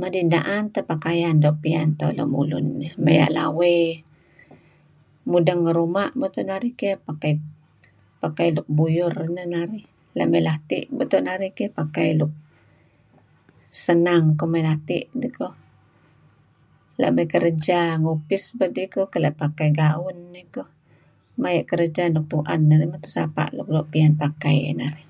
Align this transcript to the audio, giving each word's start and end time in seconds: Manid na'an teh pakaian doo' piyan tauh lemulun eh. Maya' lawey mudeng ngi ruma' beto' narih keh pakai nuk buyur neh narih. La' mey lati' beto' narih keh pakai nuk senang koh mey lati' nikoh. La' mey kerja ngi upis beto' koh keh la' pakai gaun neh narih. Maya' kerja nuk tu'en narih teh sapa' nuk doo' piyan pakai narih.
Manid 0.00 0.28
na'an 0.34 0.64
teh 0.74 0.88
pakaian 0.92 1.36
doo' 1.44 1.60
piyan 1.62 1.90
tauh 1.98 2.14
lemulun 2.18 2.66
eh. 2.86 2.92
Maya' 3.04 3.34
lawey 3.36 3.80
mudeng 5.30 5.60
ngi 5.62 5.72
ruma' 5.78 6.14
beto' 6.20 6.44
narih 6.48 6.74
keh 6.80 6.96
pakai 8.22 8.48
nuk 8.54 8.68
buyur 8.76 9.14
neh 9.36 9.46
narih. 9.54 9.86
La' 10.16 10.30
mey 10.32 10.42
lati' 10.48 10.88
beto' 10.98 11.24
narih 11.26 11.52
keh 11.58 11.72
pakai 11.78 12.08
nuk 12.20 12.32
senang 13.84 14.24
koh 14.38 14.48
mey 14.52 14.64
lati' 14.68 15.08
nikoh. 15.20 15.54
La' 17.00 17.14
mey 17.16 17.26
kerja 17.34 17.78
ngi 18.00 18.10
upis 18.16 18.44
beto' 18.58 18.90
koh 18.94 19.06
keh 19.10 19.22
la' 19.24 19.38
pakai 19.42 19.68
gaun 19.80 20.16
neh 20.34 20.46
narih. 20.54 20.70
Maya' 21.42 21.68
kerja 21.70 22.02
nuk 22.14 22.26
tu'en 22.30 22.60
narih 22.68 22.88
teh 23.04 23.10
sapa' 23.16 23.52
nuk 23.56 23.68
doo' 23.74 23.90
piyan 23.92 24.12
pakai 24.22 24.58
narih. 24.80 25.06